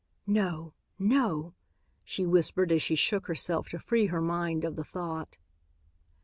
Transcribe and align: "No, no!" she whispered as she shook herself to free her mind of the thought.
"No, 0.25 0.73
no!" 0.97 1.53
she 2.03 2.25
whispered 2.25 2.71
as 2.71 2.81
she 2.81 2.95
shook 2.95 3.27
herself 3.27 3.69
to 3.69 3.77
free 3.77 4.07
her 4.07 4.19
mind 4.19 4.65
of 4.65 4.75
the 4.75 4.83
thought. 4.83 5.37